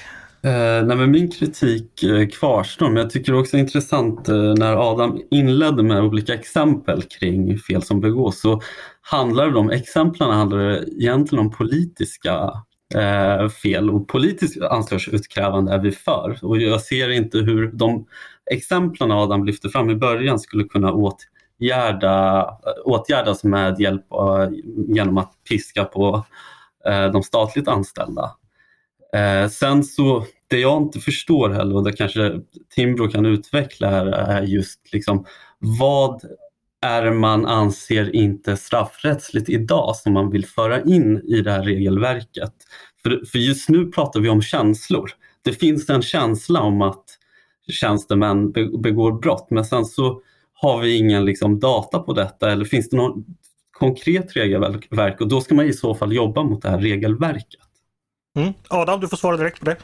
[0.42, 4.34] Eh, nej, men min kritik eh, kvarstår, men jag tycker också det är intressant eh,
[4.34, 8.62] när Adam inledde med olika exempel kring fel som begås så
[9.02, 12.52] handlar de exemplen handlar egentligen om politiska
[12.94, 16.38] eh, fel och politiskt ansvarsutkrävande är vi för.
[16.42, 18.06] Och jag ser inte hur de
[18.50, 22.48] exemplen Adam lyfte fram i början skulle kunna åtgärda,
[22.84, 24.54] åtgärdas med hjälp av,
[24.88, 26.24] genom att piska på
[26.86, 28.30] eh, de statligt anställda.
[29.14, 32.40] Eh, sen så, det jag inte förstår heller och det kanske
[32.74, 35.24] Timbro kan utveckla här är just liksom
[35.58, 36.22] vad
[36.84, 42.52] är man anser inte straffrättsligt idag som man vill föra in i det här regelverket.
[43.02, 45.10] För, för just nu pratar vi om känslor.
[45.42, 47.04] Det finns en känsla om att
[47.70, 50.20] tjänstemän begår brott men sen så
[50.54, 53.24] har vi ingen liksom data på detta eller finns det något
[53.78, 57.60] konkret regelverk och då ska man i så fall jobba mot det här regelverket.
[58.36, 58.52] Mm.
[58.68, 59.76] Adam, du får svara direkt på det.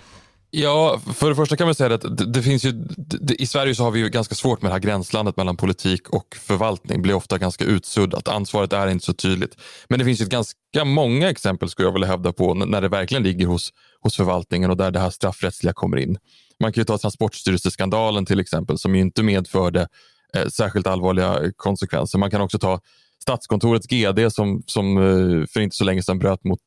[0.53, 3.75] Ja, för det första kan man säga att det, det finns ju, det, i Sverige
[3.75, 6.99] så har vi ju ganska svårt med det här gränslandet mellan politik och förvaltning.
[6.99, 8.29] Det blir ofta ganska utsuddat.
[8.29, 9.57] Ansvaret är inte så tydligt.
[9.89, 13.23] Men det finns ju ganska många exempel skulle jag vilja hävda på när det verkligen
[13.23, 16.19] ligger hos, hos förvaltningen och där det här straffrättsliga kommer in.
[16.61, 19.89] Man kan ju ta Transportstyrelseskandalen till exempel som ju inte medförde
[20.35, 22.19] eh, särskilt allvarliga konsekvenser.
[22.19, 22.81] Man kan också ta
[23.23, 26.63] Statskontorets GD som, som eh, för inte så länge sedan bröt mot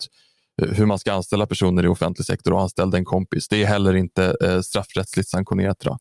[0.61, 3.47] hur man ska anställa personer i offentlig sektor och anställde en kompis.
[3.47, 5.99] Det är heller inte eh, straffrättsligt sanktionerat idag.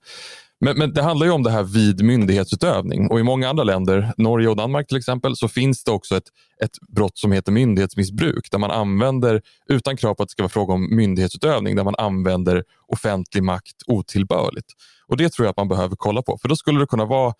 [0.64, 4.12] Men, men, det handlar ju om det här vid myndighetsutövning och i många andra länder,
[4.16, 6.28] Norge och Danmark till exempel, så finns det också ett,
[6.62, 10.50] ett brott som heter myndighetsmissbruk där man använder, utan krav på att det ska vara
[10.50, 14.66] fråga om myndighetsutövning, där man använder offentlig makt otillbörligt.
[15.06, 17.34] Och Det tror jag att man behöver kolla på, för då skulle det kunna vara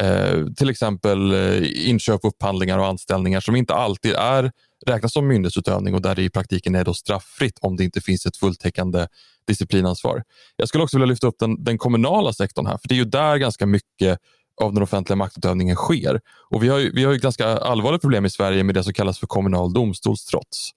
[0.00, 4.52] eh, till exempel eh, inköp, upphandlingar och anställningar som inte alltid är
[4.86, 8.26] räknas som myndighetsutövning och där det i praktiken är då strafffritt om det inte finns
[8.26, 9.06] ett fulltäckande
[9.46, 10.22] disciplinansvar.
[10.56, 13.04] Jag skulle också vilja lyfta upp den, den kommunala sektorn här, för det är ju
[13.04, 14.18] där ganska mycket
[14.62, 16.20] av den offentliga maktutövningen sker.
[16.50, 18.92] Och vi har ju, vi har ju ganska allvarliga problem i Sverige med det som
[18.92, 20.70] kallas för kommunal domstolstrots.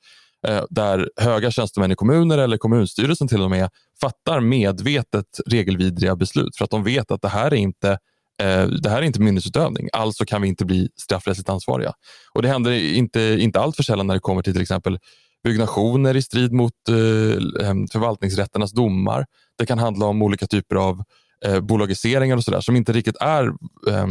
[0.48, 3.70] Eh, där höga tjänstemän i kommuner eller kommunstyrelsen till och med
[4.02, 7.98] fattar medvetet regelvidriga beslut för att de vet att det här är inte
[8.42, 11.94] Eh, det här är inte myndighetsutövning, alltså kan vi inte bli straffrättsligt ansvariga.
[12.34, 15.00] Och Det händer inte, inte allt för sällan när det kommer till till exempel
[15.44, 16.94] byggnationer i strid mot eh,
[17.92, 19.26] förvaltningsrätternas domar.
[19.58, 21.04] Det kan handla om olika typer av
[21.46, 23.46] eh, bolagiseringar och sådär som inte riktigt är
[23.90, 24.08] eh,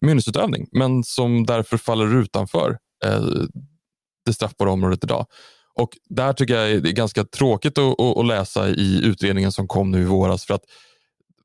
[0.00, 3.22] myndighetsutövning men som därför faller utanför eh,
[4.26, 5.26] det straffbara området idag.
[5.74, 9.90] Och Där tycker jag det är ganska tråkigt att, att, läsa i utredningen som kom
[9.90, 10.64] nu i våras för att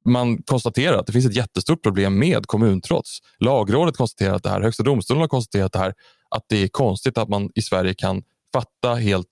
[0.05, 3.19] man konstaterar att det finns ett jättestort problem med kommuntrots.
[3.39, 5.93] Lagrådet konstaterar att det här, Högsta domstolen har konstaterat det här,
[6.29, 9.27] att det är konstigt att man i Sverige kan fatta helt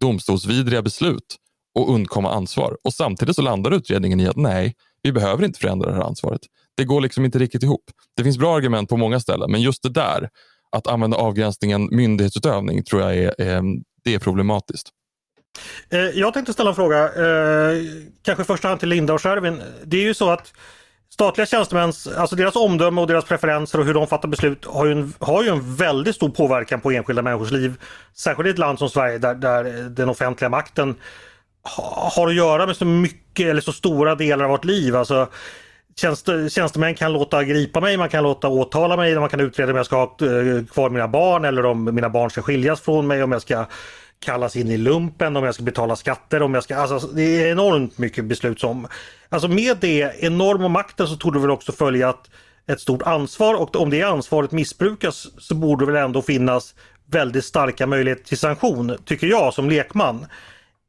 [0.00, 1.36] domstolsvidriga beslut
[1.74, 2.76] och undkomma ansvar.
[2.84, 6.40] Och Samtidigt så landar utredningen i att nej, vi behöver inte förändra det här ansvaret.
[6.76, 7.84] Det går liksom inte riktigt ihop.
[8.16, 10.28] Det finns bra argument på många ställen, men just det där,
[10.70, 13.62] att använda avgränsningen myndighetsutövning, tror jag är, är
[14.04, 14.90] det är problematiskt.
[15.90, 17.78] Eh, jag tänkte ställa en fråga, eh,
[18.22, 19.62] kanske i första hand till Linda och Shervin.
[19.84, 20.52] Det är ju så att
[21.12, 24.92] statliga tjänstemäns, alltså deras omdöme och deras preferenser och hur de fattar beslut har ju
[24.92, 27.74] en, har ju en väldigt stor påverkan på enskilda människors liv.
[28.16, 30.94] Särskilt i ett land som Sverige där, där den offentliga makten
[32.16, 34.96] har att göra med så mycket eller så stora delar av vårt liv.
[34.96, 35.28] Alltså,
[35.96, 39.76] tjänste, tjänstemän kan låta gripa mig, man kan låta åtala mig, man kan utreda om
[39.76, 43.22] jag ska ha eh, kvar mina barn eller om mina barn ska skiljas från mig,
[43.22, 43.66] om jag ska
[44.20, 46.76] kallas in i lumpen, om jag ska betala skatter, om jag ska...
[46.76, 48.88] Alltså, det är enormt mycket beslut som...
[49.28, 52.30] Alltså med det enorma makten så tog det väl också följa ett,
[52.66, 56.74] ett stort ansvar och om det ansvaret missbrukas så borde det väl ändå finnas
[57.06, 60.26] väldigt starka möjligheter till sanktion, tycker jag som lekman.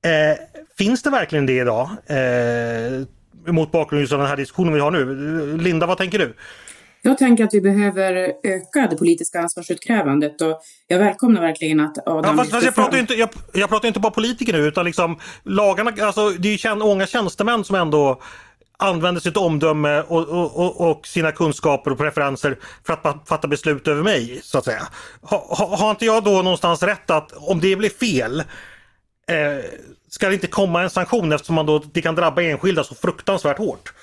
[0.05, 0.37] Eh,
[0.77, 1.89] finns det verkligen det idag?
[2.07, 3.05] Eh,
[3.53, 5.57] mot bakgrund av den här diskussionen vi har nu.
[5.57, 6.33] Linda, vad tänker du?
[7.05, 8.13] Jag tänker att vi behöver
[8.43, 12.97] öka det politiska ansvarsutkrävandet och jag välkomnar verkligen att Adam ja, fast, fast jag, pratar
[12.97, 16.75] inte, jag, jag pratar inte bara politiker nu utan liksom lagarna, alltså det är ju
[16.75, 18.21] många tjänstemän som ändå
[18.77, 24.03] använder sitt omdöme och, och, och, sina kunskaper och preferenser för att fatta beslut över
[24.03, 24.87] mig så att säga.
[25.21, 28.39] Ha, ha, har inte jag då någonstans rätt att om det blir fel
[29.27, 29.65] eh,
[30.09, 33.57] ska det inte komma en sanktion eftersom man då, det kan drabba enskilda så fruktansvärt
[33.57, 33.93] hårt?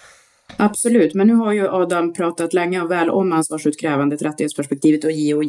[0.56, 5.38] Absolut, men nu har ju Adam pratat länge och väl om ansvarsutkrävandet, rättighetsperspektivet och JO
[5.38, 5.44] och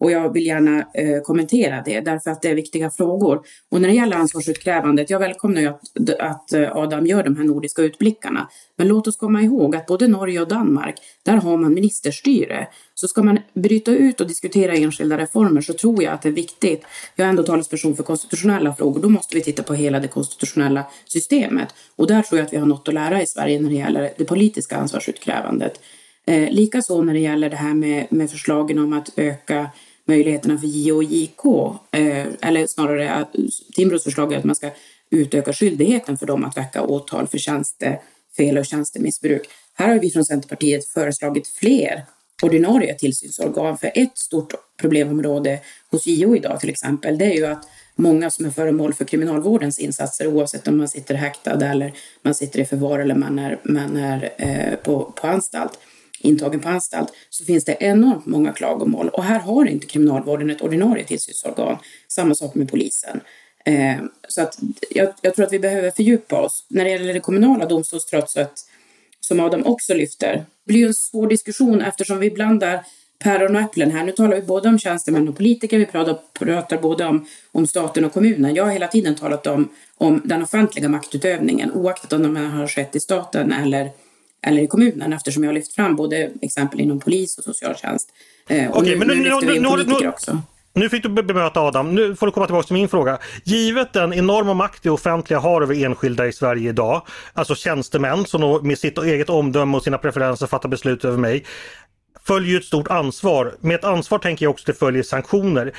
[0.00, 3.40] och jag vill gärna eh, kommentera det därför att det är viktiga frågor.
[3.70, 7.44] Och när det gäller ansvarsutkrävandet, jag välkomnar ju att, att eh, Adam gör de här
[7.44, 8.48] nordiska utblickarna.
[8.78, 12.68] Men låt oss komma ihåg att både Norge och Danmark, där har man ministerstyre.
[12.94, 16.32] Så ska man bryta ut och diskutera enskilda reformer så tror jag att det är
[16.32, 16.82] viktigt.
[17.16, 19.00] Jag är ändå talesperson för konstitutionella frågor.
[19.02, 21.74] Då måste vi titta på hela det konstitutionella systemet.
[21.96, 24.12] Och där tror jag att vi har något att lära i Sverige när det gäller
[24.18, 25.80] det politiska ansvarsutkrävandet.
[26.26, 29.70] Eh, Likaså när det gäller det här med, med förslagen om att öka
[30.04, 31.44] möjligheterna för JO och JK,
[31.90, 33.34] eh, eller snarare att
[33.74, 34.70] Timbros förslag är att man ska
[35.10, 37.38] utöka skyldigheten för dem att väcka åtal för
[38.38, 39.48] fel och tjänstemissbruk.
[39.74, 42.04] Här har vi från Centerpartiet föreslagit fler
[42.42, 47.68] ordinarie tillsynsorgan för ett stort problemområde hos JO idag till exempel, det är ju att
[47.96, 52.60] många som är föremål för kriminalvårdens insatser oavsett om man sitter häktad eller man sitter
[52.60, 55.78] i förvar eller man är, man är eh, på, på anstalt
[56.20, 60.62] intagen på anstalt så finns det enormt många klagomål och här har inte kriminalvården ett
[60.62, 61.78] ordinarie tillsynsorgan.
[62.08, 63.20] Samma sak med polisen.
[63.68, 64.58] Eh, så att
[64.90, 66.64] jag, jag, tror att vi behöver fördjupa oss.
[66.68, 68.52] När det gäller det kommunala domstolstrotset
[69.20, 72.84] som Adam också lyfter, blir en svår diskussion eftersom vi blandar
[73.18, 74.04] päron och äpplen här.
[74.04, 78.04] Nu talar vi både om tjänstemän och politiker, vi pratar, pratar både om, om staten
[78.04, 78.54] och kommunen.
[78.54, 82.96] Jag har hela tiden talat om, om den offentliga maktutövningen oaktat om den har skett
[82.96, 83.90] i staten eller
[84.42, 88.12] eller i kommunen eftersom jag har lyft fram både exempel inom polis och socialtjänst.
[88.48, 90.42] Eh, Okej, men nu, nu, nu, nu, nu, Nu
[90.78, 91.94] nu fick du bemöta Adam.
[91.94, 93.18] Nu får du komma tillbaka till min fråga.
[93.44, 98.60] Givet den enorma makt det offentliga har över enskilda i Sverige idag, alltså tjänstemän som
[98.62, 101.44] med sitt eget omdöme och sina preferenser fattar beslut över mig,
[102.26, 103.54] följer ett stort ansvar.
[103.60, 105.72] Med ett ansvar tänker jag också att det följer sanktioner.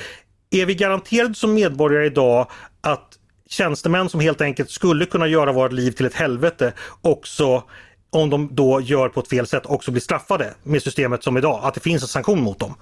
[0.50, 2.46] Är vi garanterade som medborgare idag
[2.80, 3.08] att
[3.48, 7.62] tjänstemän som helt enkelt skulle kunna göra vårt liv till ett helvete också
[8.10, 11.60] om de då gör på ett fel sätt också blir straffade med systemet som idag,
[11.62, 12.74] att det finns en sanktion mot dem?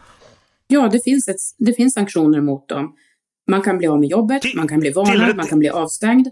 [0.68, 2.94] Ja, det finns, ett, det finns sanktioner mot dem.
[3.50, 6.28] Man kan bli av med jobbet, till, man kan bli varnad, man kan bli avstängd.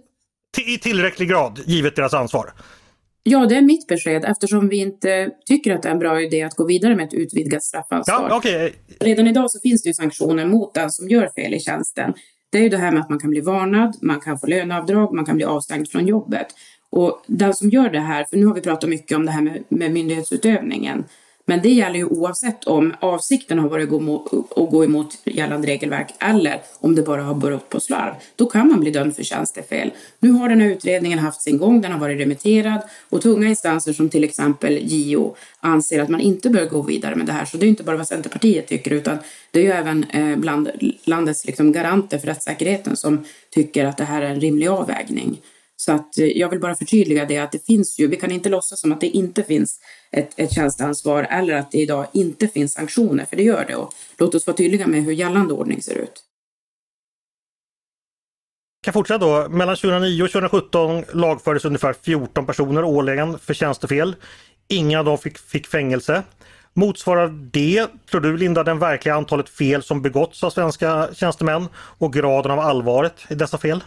[0.56, 2.52] Till, I tillräcklig grad, givet deras ansvar?
[3.22, 6.42] Ja, det är mitt besked eftersom vi inte tycker att det är en bra idé
[6.42, 8.26] att gå vidare med ett utvidgat straffansvar.
[8.30, 8.72] Ja, okay.
[9.00, 12.14] Redan idag så finns det ju sanktioner mot den som gör fel i tjänsten.
[12.50, 15.14] Det är ju det här med att man kan bli varnad, man kan få löneavdrag,
[15.14, 16.46] man kan bli avstängd från jobbet.
[16.90, 19.42] Och den som gör det här, för nu har vi pratat mycket om det här
[19.42, 21.04] med, med myndighetsutövningen,
[21.48, 23.92] men det gäller ju oavsett om avsikten har varit
[24.56, 28.14] att gå emot gällande regelverk eller om det bara har berott på slarv.
[28.36, 29.90] Då kan man bli dömd för tjänstefel.
[30.18, 32.80] Nu har den här utredningen haft sin gång, den har varit remitterad
[33.10, 37.26] och tunga instanser som till exempel JO anser att man inte bör gå vidare med
[37.26, 37.44] det här.
[37.44, 39.18] Så det är inte bara vad Centerpartiet tycker utan
[39.50, 40.70] det är ju även eh, bland
[41.04, 45.40] landets liksom garanter för rättssäkerheten som tycker att det här är en rimlig avvägning.
[45.76, 48.48] Så att eh, jag vill bara förtydliga det att det finns ju, vi kan inte
[48.48, 52.72] låtsas som att det inte finns ett, ett tjänsteansvar eller att det idag inte finns
[52.72, 53.76] sanktioner, för det gör det.
[53.76, 56.22] Och låt oss vara tydliga med hur gällande ordning ser ut.
[58.80, 59.48] Jag kan fortsätta då.
[59.48, 64.16] Mellan 2009 och 2017 lagfördes ungefär 14 personer årligen för tjänstefel.
[64.68, 66.22] Inga av dem fick, fick fängelse.
[66.72, 72.12] Motsvarar det, tror du Linda, den verkliga antalet fel som begåtts av svenska tjänstemän och
[72.12, 73.84] graden av allvaret i dessa fel?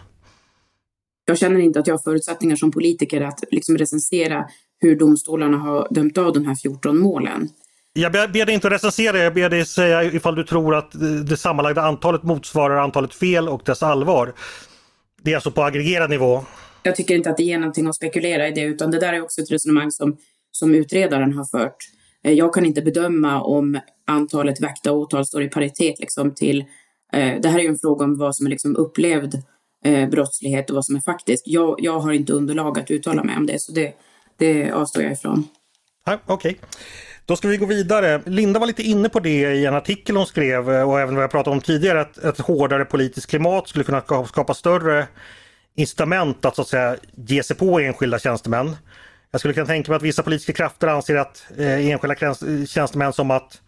[1.30, 4.44] Jag känner inte att jag har förutsättningar som politiker att liksom recensera
[4.80, 7.48] hur domstolarna har dömt av de här 14 målen.
[7.92, 10.92] Jag ber, dig inte recensera, jag ber dig säga ifall du tror att
[11.28, 14.34] det sammanlagda antalet motsvarar antalet fel och dess allvar.
[15.22, 16.44] Det är alltså på aggregerad nivå.
[16.82, 19.22] Jag tycker inte att det ger någonting att spekulera i det, utan det där är
[19.22, 20.16] också ett resonemang som,
[20.50, 21.76] som utredaren har fört.
[22.24, 26.64] Eh, jag kan inte bedöma om antalet väckta åtal står i paritet liksom till...
[27.12, 29.34] Eh, det här är ju en fråga om vad som är liksom upplevd
[29.84, 31.42] eh, brottslighet och vad som är faktiskt.
[31.46, 33.94] Jag, jag har inte underlag att uttala mig om det, så det,
[34.38, 35.48] det avstår jag ifrån.
[36.06, 36.24] Okej.
[36.34, 36.54] Okay.
[37.26, 38.22] Då ska vi gå vidare.
[38.26, 41.24] Linda var lite inne på det i en artikel hon skrev eh, och även vad
[41.24, 45.06] jag pratade om tidigare att ett hårdare politiskt klimat skulle kunna skapa större
[45.76, 48.76] incitament att så att säga ge sig på enskilda tjänstemän.
[49.30, 52.34] Jag skulle kunna tänka mig att vissa politiska krafter anser att eh, enskilda
[52.66, 53.60] tjänstemän som att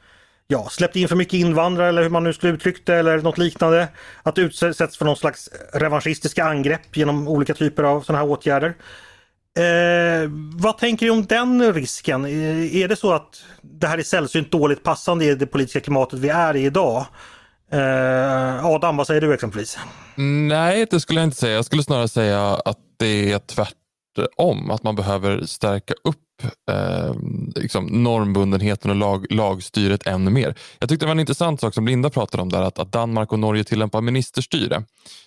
[0.52, 3.38] ja, släppt in för mycket invandrare eller hur man nu skulle uttrycka det eller något
[3.38, 3.88] liknande.
[4.22, 8.74] Att utsätts för någon slags revanschistiska angrepp genom olika typer av sådana här åtgärder.
[9.58, 12.24] Eh, vad tänker du om den risken?
[12.24, 16.18] Eh, är det så att det här är sällsynt dåligt passande i det politiska klimatet
[16.18, 17.06] vi är i idag?
[17.72, 19.78] Eh, Adam, vad säger du exempelvis?
[20.48, 21.54] Nej, det skulle jag inte säga.
[21.54, 24.70] Jag skulle snarare säga att det är tvärtom.
[24.70, 26.18] Att man behöver stärka upp
[26.70, 26.91] eh,
[27.56, 30.54] liksom normbundenheten och lag, lagstyret ännu mer.
[30.78, 33.32] Jag tyckte det var en intressant sak som Linda pratade om där, att, att Danmark
[33.32, 34.84] och Norge tillämpar ministerstyre.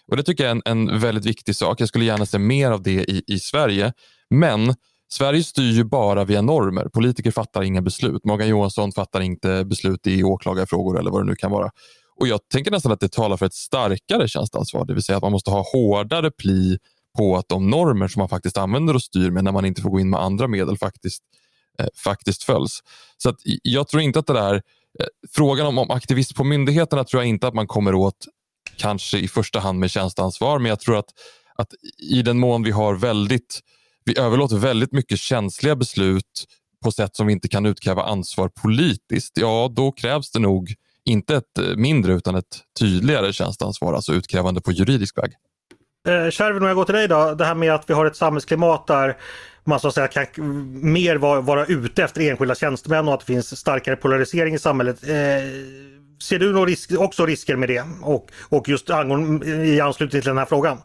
[0.07, 1.81] Och Det tycker jag är en, en väldigt viktig sak.
[1.81, 3.93] Jag skulle gärna se mer av det i, i Sverige.
[4.29, 4.75] Men
[5.13, 6.89] Sverige styr ju bara via normer.
[6.93, 8.25] Politiker fattar inga beslut.
[8.25, 11.69] Morgan Johansson fattar inte beslut i åklagarfrågor eller vad det nu kan vara.
[12.19, 15.23] Och Jag tänker nästan att det talar för ett starkare tjänsteansvar, det vill säga att
[15.23, 16.77] man måste ha hårdare pli
[17.17, 19.89] på att de normer som man faktiskt använder och styr med när man inte får
[19.89, 21.44] gå in med andra medel faktiskt, eh,
[21.79, 22.83] Eh, faktiskt följs.
[23.17, 24.55] Så att jag tror inte att det där,
[24.99, 28.27] eh, frågan om, om aktivist på myndigheterna tror jag inte att man kommer åt
[28.77, 31.09] kanske i första hand med tjänsteansvar, men jag tror att,
[31.55, 31.73] att
[32.11, 33.59] i den mån vi har väldigt,
[34.05, 36.45] vi överlåter väldigt mycket känsliga beslut
[36.83, 40.73] på sätt som vi inte kan utkräva ansvar politiskt, ja då krävs det nog
[41.05, 45.31] inte ett eh, mindre utan ett tydligare tjänsteansvar, alltså utkrävande på juridisk väg.
[46.05, 47.35] Eh, Kärven, om jag går till dig då.
[47.37, 49.17] Det här med att vi har ett samhällsklimat där
[49.63, 53.25] man så att säga kan mer vara, vara ute efter enskilda tjänstemän och att det
[53.25, 55.03] finns starkare polarisering i samhället.
[55.03, 55.09] Eh,
[56.23, 60.37] ser du några risk, också risker med det och, och just i anslutning till den
[60.37, 60.77] här frågan?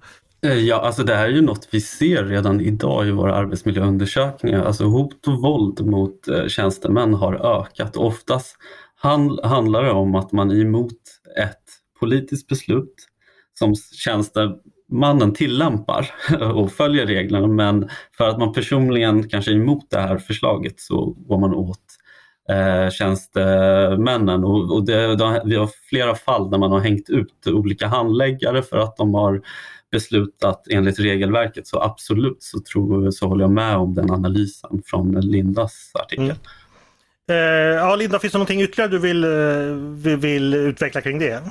[0.43, 4.65] Eh, ja, alltså det här är ju något vi ser redan idag i våra arbetsmiljöundersökningar.
[4.65, 7.97] Alltså hot och våld mot eh, tjänstemän har ökat.
[7.97, 8.57] Oftast
[9.43, 10.93] handlar det om att man är emot
[11.39, 11.65] ett
[12.01, 12.95] politiskt beslut
[13.59, 14.55] som tjänster
[14.91, 16.11] mannen tillämpar
[16.55, 21.05] och följer reglerna men för att man personligen kanske är emot det här förslaget så
[21.05, 21.79] går man åt
[22.51, 27.47] eh, tjänstemännen och, och det, det, vi har flera fall där man har hängt ut
[27.47, 29.43] olika handläggare för att de har
[29.91, 35.21] beslutat enligt regelverket så absolut så, tror, så håller jag med om den analysen från
[35.21, 36.25] Lindas artikel.
[36.25, 36.37] Mm.
[37.31, 37.37] Eh,
[37.77, 39.31] ja, Linda, finns det någonting ytterligare du vill, eh,
[40.05, 41.43] vill, vill utveckla kring det?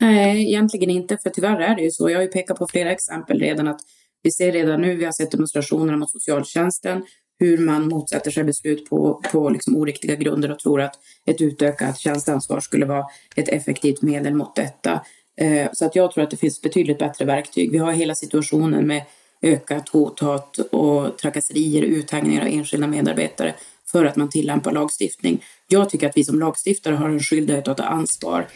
[0.00, 2.10] Nej, egentligen inte, för tyvärr är det ju så.
[2.10, 3.80] Jag har ju pekat på flera exempel redan att
[4.22, 7.04] vi ser redan nu, vi har sett demonstrationerna mot socialtjänsten,
[7.40, 10.94] hur man motsätter sig beslut på, på liksom oriktiga grunder och tror att
[11.26, 13.04] ett utökat tjänsteansvar skulle vara
[13.36, 15.00] ett effektivt medel mot detta.
[15.40, 17.72] Eh, så att jag tror att det finns betydligt bättre verktyg.
[17.72, 19.02] Vi har hela situationen med
[19.42, 23.54] ökat hot, hat och trakasserier, uthängningar av enskilda medarbetare
[23.90, 25.44] för att man tillämpar lagstiftning.
[25.68, 28.46] Jag tycker att vi som lagstiftare har en skyldighet att ta ansvar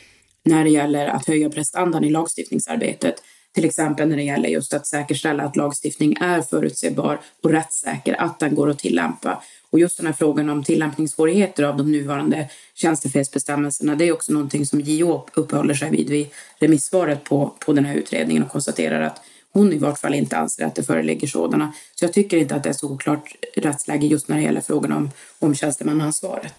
[0.45, 3.15] när det gäller att höja prestandan i lagstiftningsarbetet.
[3.55, 8.39] Till exempel när det gäller just att säkerställa att lagstiftning är förutsägbar och rättssäker, att
[8.39, 9.43] den går att tillämpa.
[9.71, 14.67] Och just den här frågan om tillämpningssvårigheter av de nuvarande tjänstefelsbestämmelserna, det är också någonting
[14.67, 16.27] som JO uppehåller sig vid vid
[16.59, 19.21] remissvaret på, på den här utredningen och konstaterar att
[19.53, 21.73] hon i vart fall inte anser att det föreligger sådana.
[21.95, 24.93] Så jag tycker inte att det är så oklart rättsläge just när det gäller frågan
[24.93, 26.55] om, om tjänstemannaansvaret.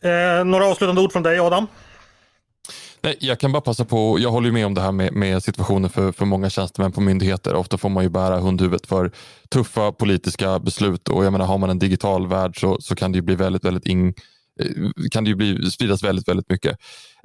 [0.00, 1.66] Eh, några avslutande ord från dig Adam?
[3.00, 5.90] Nej, jag kan bara passa på, jag håller med om det här med, med situationen
[5.90, 7.54] för, för många tjänstemän på myndigheter.
[7.54, 9.10] Ofta får man ju bära hundhuvudet för
[9.48, 13.16] tuffa politiska beslut och jag menar har man en digital värld så, så kan det
[13.16, 14.14] ju bli väldigt, väldigt in,
[14.60, 14.66] eh,
[15.10, 16.78] kan det ju bli, spridas väldigt, väldigt mycket.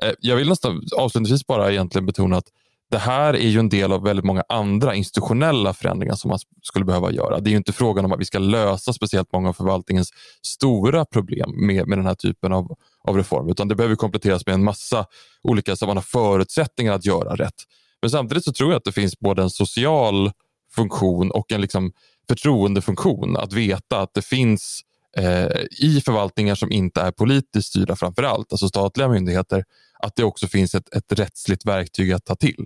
[0.03, 2.47] Eh, jag vill nästan avslutningsvis bara egentligen betona att
[2.91, 6.86] det här är ju en del av väldigt många andra institutionella förändringar som man skulle
[6.86, 7.39] behöva göra.
[7.39, 10.09] Det är ju inte frågan om att vi ska lösa speciellt många av förvaltningens
[10.41, 12.75] stora problem med, med den här typen av,
[13.07, 15.05] av reform, utan det behöver kompletteras med en massa
[15.43, 17.63] olika så man har förutsättningar att göra rätt.
[18.01, 20.31] Men samtidigt så tror jag att det finns både en social
[20.75, 21.91] funktion och en liksom
[22.27, 23.37] förtroendefunktion.
[23.37, 24.81] Att veta att det finns
[25.17, 25.47] eh,
[25.79, 29.63] i förvaltningar som inte är politiskt styrda framför allt, alltså statliga myndigheter,
[29.99, 32.65] att det också finns ett, ett rättsligt verktyg att ta till.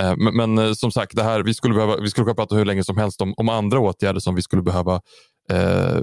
[0.00, 2.54] Eh, men, men, eh, som sagt, det här, vi skulle, behöva, vi skulle kunna prata
[2.54, 5.00] hur länge som helst om, om andra åtgärder som vi skulle behöva
[5.50, 6.02] eh,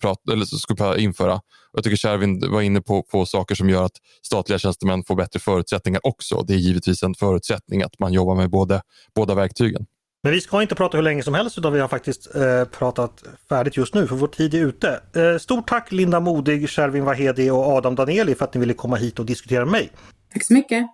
[0.00, 1.40] prata, eller skulle införa.
[1.72, 5.40] Jag tycker Kärvin var inne på, på saker som gör att statliga tjänstemän får bättre
[5.40, 6.42] förutsättningar också.
[6.42, 8.82] Det är givetvis en förutsättning att man jobbar med både,
[9.14, 9.86] båda verktygen.
[10.22, 13.22] Men vi ska inte prata hur länge som helst utan vi har faktiskt eh, pratat
[13.48, 15.00] färdigt just nu för vår tid är ute.
[15.14, 18.96] Eh, stort tack Linda Modig, Shervin Vahedi och Adam Danieli för att ni ville komma
[18.96, 19.92] hit och diskutera med mig.
[20.32, 20.86] Tack så mycket.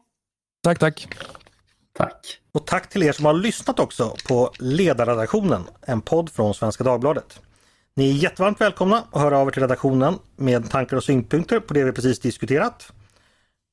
[0.63, 1.09] Tack, tack.
[1.99, 2.41] Tack.
[2.53, 7.41] Och tack till er som har lyssnat också på Ledarredaktionen, en podd från Svenska Dagbladet.
[7.97, 11.75] Ni är jättevarmt välkomna att höra av er till redaktionen med tankar och synpunkter på
[11.75, 12.93] det vi precis diskuterat.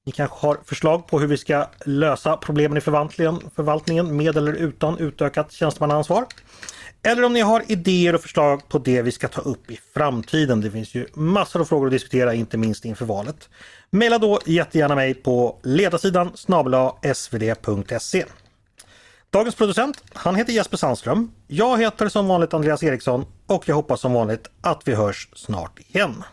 [0.06, 4.98] Ni kanske har förslag på hur vi ska lösa problemen i förvaltningen, med eller utan
[4.98, 6.26] utökat tjänstemannaansvar.
[7.04, 10.62] Eller om ni har idéer och förslag på det vi ska ta upp i framtiden.
[10.62, 13.50] Det finns ju massor av frågor att diskutera, inte minst inför valet.
[13.92, 18.26] Maila då jättegärna mig på ledarsidan snabla svd.se.
[19.34, 21.32] Dagens producent, han heter Jesper Sandström.
[21.48, 25.80] Jag heter som vanligt Andreas Eriksson och jag hoppas som vanligt att vi hörs snart
[25.80, 26.24] igen.